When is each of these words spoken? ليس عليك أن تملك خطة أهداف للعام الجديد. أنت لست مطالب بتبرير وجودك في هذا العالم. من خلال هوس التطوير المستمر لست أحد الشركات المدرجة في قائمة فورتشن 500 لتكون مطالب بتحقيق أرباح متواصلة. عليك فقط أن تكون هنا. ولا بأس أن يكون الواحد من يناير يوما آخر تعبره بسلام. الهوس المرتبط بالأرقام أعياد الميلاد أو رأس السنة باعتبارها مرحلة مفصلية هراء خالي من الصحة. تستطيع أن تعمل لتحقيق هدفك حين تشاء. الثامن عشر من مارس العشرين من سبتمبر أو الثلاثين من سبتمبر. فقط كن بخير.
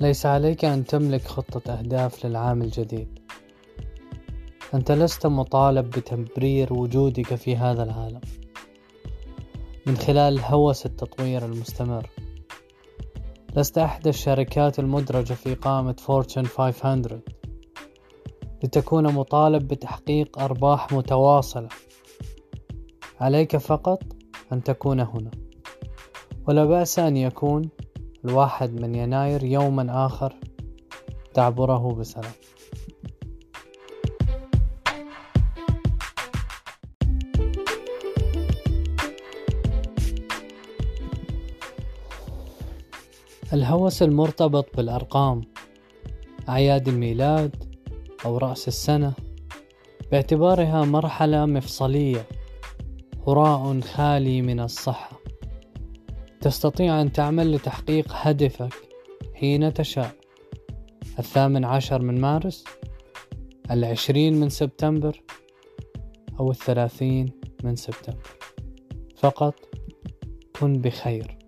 ليس 0.00 0.26
عليك 0.26 0.64
أن 0.64 0.84
تملك 0.84 1.22
خطة 1.22 1.72
أهداف 1.72 2.26
للعام 2.26 2.62
الجديد. 2.62 3.18
أنت 4.74 4.92
لست 4.92 5.26
مطالب 5.26 5.90
بتبرير 5.90 6.72
وجودك 6.72 7.34
في 7.34 7.56
هذا 7.56 7.82
العالم. 7.82 8.20
من 9.86 9.96
خلال 9.96 10.40
هوس 10.40 10.86
التطوير 10.86 11.44
المستمر 11.44 12.10
لست 13.56 13.78
أحد 13.78 14.06
الشركات 14.06 14.78
المدرجة 14.78 15.32
في 15.34 15.54
قائمة 15.54 15.96
فورتشن 15.98 16.44
500 16.44 17.20
لتكون 18.64 19.14
مطالب 19.14 19.68
بتحقيق 19.68 20.38
أرباح 20.38 20.92
متواصلة. 20.92 21.68
عليك 23.20 23.56
فقط 23.56 24.02
أن 24.52 24.62
تكون 24.62 25.00
هنا. 25.00 25.30
ولا 26.48 26.64
بأس 26.64 26.98
أن 26.98 27.16
يكون 27.16 27.68
الواحد 28.24 28.80
من 28.80 28.94
يناير 28.94 29.44
يوما 29.44 30.06
آخر 30.06 30.34
تعبره 31.34 31.94
بسلام. 31.94 32.32
الهوس 43.52 44.02
المرتبط 44.02 44.76
بالأرقام 44.76 45.40
أعياد 46.48 46.88
الميلاد 46.88 47.64
أو 48.24 48.38
رأس 48.38 48.68
السنة 48.68 49.12
باعتبارها 50.12 50.84
مرحلة 50.84 51.46
مفصلية 51.46 52.26
هراء 53.26 53.80
خالي 53.80 54.42
من 54.42 54.60
الصحة. 54.60 55.23
تستطيع 56.44 57.00
أن 57.00 57.12
تعمل 57.12 57.52
لتحقيق 57.52 58.06
هدفك 58.10 58.74
حين 59.34 59.74
تشاء. 59.74 60.14
الثامن 61.18 61.64
عشر 61.64 62.02
من 62.02 62.20
مارس 62.20 62.64
العشرين 63.70 64.40
من 64.40 64.48
سبتمبر 64.48 65.22
أو 66.40 66.50
الثلاثين 66.50 67.32
من 67.62 67.76
سبتمبر. 67.76 68.36
فقط 69.16 69.54
كن 70.60 70.72
بخير. 70.72 71.43